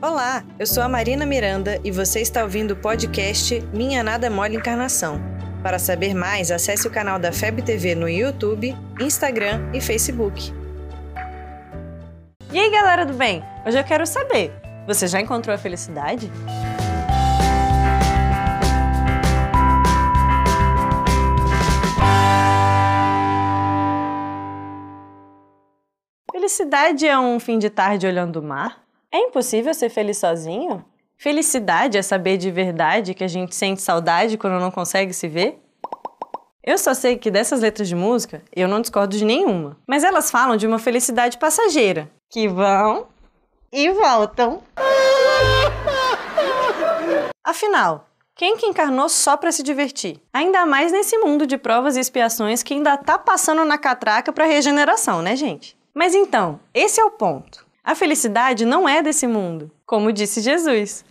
Olá, 0.00 0.44
eu 0.60 0.64
sou 0.64 0.80
a 0.84 0.88
Marina 0.88 1.26
Miranda 1.26 1.80
e 1.82 1.90
você 1.90 2.20
está 2.20 2.44
ouvindo 2.44 2.70
o 2.70 2.76
podcast 2.76 3.60
Minha 3.72 4.00
Nada 4.00 4.30
Mole 4.30 4.54
Encarnação. 4.54 5.20
Para 5.60 5.76
saber 5.76 6.14
mais, 6.14 6.52
acesse 6.52 6.86
o 6.86 6.90
canal 6.90 7.18
da 7.18 7.32
FEB 7.32 7.62
TV 7.62 7.96
no 7.96 8.08
YouTube, 8.08 8.76
Instagram 9.00 9.68
e 9.74 9.80
Facebook. 9.80 10.54
E 12.52 12.58
aí, 12.60 12.70
galera 12.70 13.04
do 13.04 13.12
bem? 13.12 13.42
Hoje 13.66 13.76
eu 13.76 13.82
quero 13.82 14.06
saber: 14.06 14.52
você 14.86 15.08
já 15.08 15.20
encontrou 15.20 15.52
a 15.52 15.58
felicidade? 15.58 16.30
Felicidade 26.30 27.04
é 27.04 27.18
um 27.18 27.40
fim 27.40 27.58
de 27.58 27.68
tarde 27.68 28.06
olhando 28.06 28.36
o 28.36 28.42
mar? 28.44 28.87
É 29.10 29.18
impossível 29.18 29.72
ser 29.72 29.88
feliz 29.88 30.18
sozinho? 30.18 30.84
Felicidade 31.16 31.96
é 31.96 32.02
saber 32.02 32.36
de 32.36 32.50
verdade 32.50 33.14
que 33.14 33.24
a 33.24 33.28
gente 33.28 33.54
sente 33.54 33.80
saudade 33.80 34.36
quando 34.36 34.60
não 34.60 34.70
consegue 34.70 35.14
se 35.14 35.26
ver? 35.26 35.58
Eu 36.62 36.76
só 36.76 36.92
sei 36.92 37.16
que 37.16 37.30
dessas 37.30 37.60
letras 37.60 37.88
de 37.88 37.94
música 37.94 38.42
eu 38.54 38.68
não 38.68 38.82
discordo 38.82 39.16
de 39.16 39.24
nenhuma, 39.24 39.78
mas 39.86 40.04
elas 40.04 40.30
falam 40.30 40.58
de 40.58 40.66
uma 40.66 40.78
felicidade 40.78 41.38
passageira, 41.38 42.10
que 42.28 42.46
vão 42.46 43.06
e 43.72 43.90
voltam. 43.90 44.62
Afinal, 47.42 48.06
quem 48.36 48.58
que 48.58 48.66
encarnou 48.66 49.08
só 49.08 49.38
para 49.38 49.50
se 49.50 49.62
divertir? 49.62 50.20
Ainda 50.34 50.66
mais 50.66 50.92
nesse 50.92 51.16
mundo 51.16 51.46
de 51.46 51.56
provas 51.56 51.96
e 51.96 52.00
expiações 52.00 52.62
que 52.62 52.74
ainda 52.74 52.98
tá 52.98 53.18
passando 53.18 53.64
na 53.64 53.78
catraca 53.78 54.34
para 54.34 54.44
regeneração, 54.44 55.22
né, 55.22 55.34
gente? 55.34 55.74
Mas 55.94 56.14
então, 56.14 56.60
esse 56.74 57.00
é 57.00 57.04
o 57.04 57.10
ponto. 57.10 57.67
A 57.88 57.94
felicidade 57.94 58.66
não 58.66 58.86
é 58.86 59.02
desse 59.02 59.26
mundo, 59.26 59.70
como 59.86 60.12
disse 60.12 60.42
Jesus. 60.42 61.06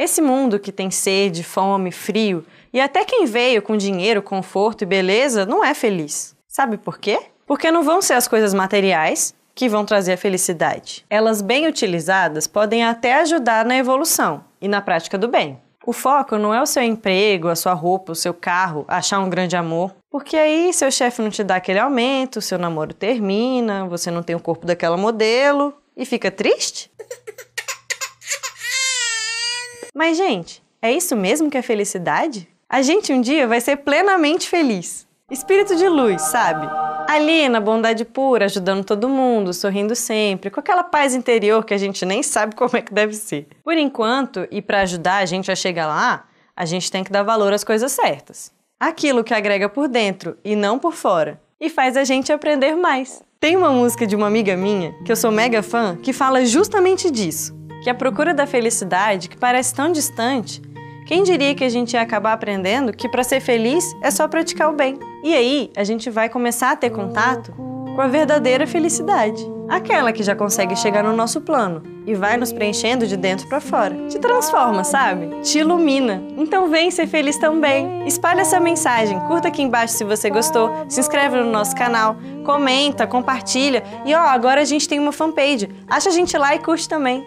Esse 0.00 0.20
mundo 0.20 0.58
que 0.58 0.72
tem 0.72 0.90
sede, 0.90 1.44
fome, 1.44 1.92
frio 1.92 2.44
e 2.72 2.80
até 2.80 3.04
quem 3.04 3.24
veio 3.24 3.62
com 3.62 3.76
dinheiro, 3.76 4.20
conforto 4.20 4.82
e 4.82 4.84
beleza 4.84 5.46
não 5.46 5.64
é 5.64 5.72
feliz. 5.72 6.34
Sabe 6.48 6.76
por 6.76 6.98
quê? 6.98 7.20
Porque 7.46 7.70
não 7.70 7.84
vão 7.84 8.02
ser 8.02 8.14
as 8.14 8.26
coisas 8.26 8.52
materiais 8.52 9.32
que 9.54 9.68
vão 9.68 9.84
trazer 9.84 10.14
a 10.14 10.16
felicidade. 10.16 11.06
Elas, 11.08 11.40
bem 11.40 11.68
utilizadas, 11.68 12.48
podem 12.48 12.82
até 12.82 13.14
ajudar 13.20 13.64
na 13.64 13.76
evolução 13.76 14.44
e 14.60 14.66
na 14.66 14.80
prática 14.80 15.16
do 15.16 15.28
bem. 15.28 15.62
O 15.86 15.92
foco 15.92 16.38
não 16.38 16.54
é 16.54 16.62
o 16.62 16.66
seu 16.66 16.82
emprego, 16.82 17.48
a 17.48 17.56
sua 17.56 17.74
roupa, 17.74 18.12
o 18.12 18.14
seu 18.14 18.32
carro, 18.32 18.86
achar 18.88 19.20
um 19.20 19.28
grande 19.28 19.54
amor, 19.54 19.94
porque 20.10 20.34
aí 20.34 20.72
seu 20.72 20.90
chefe 20.90 21.20
não 21.20 21.28
te 21.28 21.44
dá 21.44 21.56
aquele 21.56 21.78
aumento, 21.78 22.40
seu 22.40 22.58
namoro 22.58 22.94
termina, 22.94 23.86
você 23.86 24.10
não 24.10 24.22
tem 24.22 24.34
o 24.34 24.40
corpo 24.40 24.66
daquela 24.66 24.96
modelo 24.96 25.74
e 25.94 26.06
fica 26.06 26.30
triste? 26.30 26.90
Mas, 29.94 30.16
gente, 30.16 30.62
é 30.80 30.90
isso 30.90 31.14
mesmo 31.14 31.50
que 31.50 31.58
é 31.58 31.62
felicidade? 31.62 32.48
A 32.66 32.80
gente 32.80 33.12
um 33.12 33.20
dia 33.20 33.46
vai 33.46 33.60
ser 33.60 33.76
plenamente 33.76 34.48
feliz. 34.48 35.06
Espírito 35.30 35.74
de 35.74 35.88
luz, 35.88 36.20
sabe? 36.20 36.68
Ali 37.08 37.48
na 37.48 37.58
bondade 37.58 38.04
pura, 38.04 38.44
ajudando 38.44 38.84
todo 38.84 39.08
mundo, 39.08 39.54
sorrindo 39.54 39.96
sempre, 39.96 40.50
com 40.50 40.60
aquela 40.60 40.84
paz 40.84 41.14
interior 41.14 41.64
que 41.64 41.72
a 41.72 41.78
gente 41.78 42.04
nem 42.04 42.22
sabe 42.22 42.54
como 42.56 42.76
é 42.76 42.82
que 42.82 42.92
deve 42.92 43.14
ser. 43.14 43.48
Por 43.64 43.74
enquanto, 43.74 44.46
e 44.50 44.60
para 44.60 44.82
ajudar 44.82 45.22
a 45.22 45.24
gente 45.24 45.50
a 45.50 45.56
chegar 45.56 45.86
lá, 45.86 46.26
a 46.54 46.66
gente 46.66 46.92
tem 46.92 47.02
que 47.02 47.10
dar 47.10 47.22
valor 47.22 47.54
às 47.54 47.64
coisas 47.64 47.90
certas. 47.90 48.52
Aquilo 48.78 49.24
que 49.24 49.32
agrega 49.32 49.66
por 49.66 49.88
dentro 49.88 50.36
e 50.44 50.54
não 50.54 50.78
por 50.78 50.92
fora, 50.92 51.40
e 51.58 51.70
faz 51.70 51.96
a 51.96 52.04
gente 52.04 52.30
aprender 52.30 52.76
mais. 52.76 53.22
Tem 53.40 53.56
uma 53.56 53.70
música 53.70 54.06
de 54.06 54.14
uma 54.14 54.26
amiga 54.26 54.54
minha, 54.58 54.92
que 55.06 55.12
eu 55.12 55.16
sou 55.16 55.30
mega 55.30 55.62
fã, 55.62 55.96
que 55.96 56.12
fala 56.12 56.44
justamente 56.44 57.10
disso, 57.10 57.56
que 57.82 57.88
a 57.88 57.94
procura 57.94 58.34
da 58.34 58.46
felicidade, 58.46 59.30
que 59.30 59.38
parece 59.38 59.74
tão 59.74 59.90
distante, 59.90 60.60
quem 61.06 61.22
diria 61.22 61.54
que 61.54 61.64
a 61.64 61.68
gente 61.68 61.92
ia 61.92 62.00
acabar 62.00 62.32
aprendendo 62.32 62.92
que 62.92 63.08
para 63.08 63.22
ser 63.22 63.40
feliz 63.40 63.94
é 64.00 64.10
só 64.10 64.26
praticar 64.26 64.70
o 64.70 64.74
bem? 64.74 64.98
E 65.22 65.34
aí 65.34 65.70
a 65.76 65.84
gente 65.84 66.08
vai 66.08 66.28
começar 66.28 66.70
a 66.70 66.76
ter 66.76 66.90
contato 66.90 67.52
com 67.94 68.00
a 68.00 68.08
verdadeira 68.08 68.66
felicidade, 68.66 69.46
aquela 69.68 70.12
que 70.12 70.22
já 70.22 70.34
consegue 70.34 70.74
chegar 70.74 71.04
no 71.04 71.14
nosso 71.14 71.40
plano 71.42 71.82
e 72.06 72.14
vai 72.14 72.36
nos 72.36 72.52
preenchendo 72.52 73.06
de 73.06 73.16
dentro 73.16 73.46
para 73.48 73.60
fora. 73.60 73.94
Te 74.08 74.18
transforma, 74.18 74.82
sabe? 74.82 75.28
Te 75.42 75.58
ilumina. 75.58 76.22
Então 76.36 76.68
vem 76.68 76.90
ser 76.90 77.06
feliz 77.06 77.38
também. 77.38 78.06
Espalhe 78.06 78.40
essa 78.40 78.58
mensagem, 78.58 79.18
curta 79.20 79.48
aqui 79.48 79.62
embaixo 79.62 79.94
se 79.94 80.04
você 80.04 80.28
gostou, 80.30 80.70
se 80.88 81.00
inscreve 81.00 81.36
no 81.36 81.50
nosso 81.50 81.76
canal, 81.76 82.16
comenta, 82.44 83.06
compartilha 83.06 83.84
e 84.04 84.14
ó, 84.14 84.20
agora 84.20 84.62
a 84.62 84.64
gente 84.64 84.88
tem 84.88 84.98
uma 84.98 85.12
fanpage. 85.12 85.68
Acha 85.88 86.08
a 86.08 86.12
gente 86.12 86.36
lá 86.36 86.54
e 86.54 86.58
curte 86.58 86.88
também. 86.88 87.26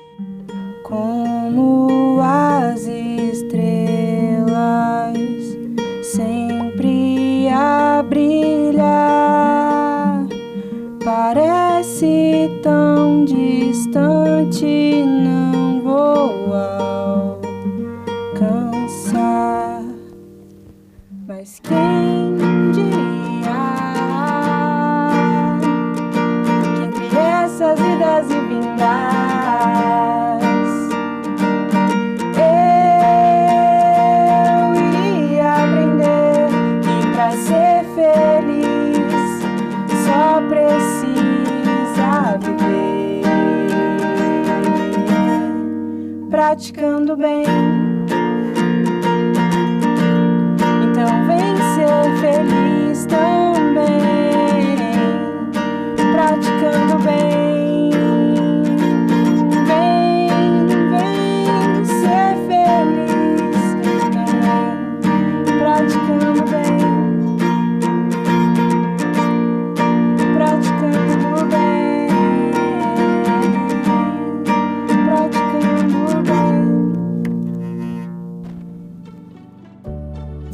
Como 0.83 2.19
as 2.21 2.87
distante, 14.47 15.03
não 15.03 15.81
vou 15.81 16.53
alcançar. 18.33 19.83
Mas 21.27 21.59
quem 21.59 22.71
diria 22.71 23.16
praticando 46.47 47.17
bem. 47.17 47.86